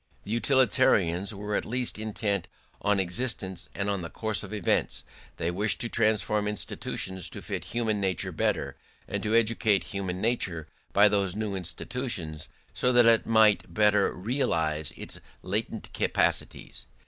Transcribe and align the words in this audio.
The 0.23 0.31
utilitarians 0.31 1.31
were 1.31 1.55
at 1.55 1.63
least 1.63 1.99
intent 1.99 2.47
on 2.81 2.99
existence 2.99 3.69
and 3.75 3.87
on 3.87 4.01
the 4.01 4.09
course 4.09 4.41
of 4.41 4.51
events; 4.51 5.03
they 5.37 5.51
wished 5.51 5.79
to 5.81 5.89
transform 5.89 6.47
institutions 6.47 7.29
to 7.29 7.39
fit 7.39 7.65
human 7.65 8.01
nature 8.01 8.31
better, 8.31 8.77
and 9.07 9.21
to 9.21 9.35
educate 9.35 9.83
human 9.93 10.19
nature 10.19 10.67
by 10.91 11.07
those 11.07 11.35
new 11.35 11.53
institutions 11.53 12.49
so 12.73 12.91
that 12.91 13.05
it 13.05 13.27
might 13.27 13.71
better 13.71 14.11
realise 14.11 14.89
its 14.97 15.19
latent 15.43 15.93
capacities. 15.93 16.87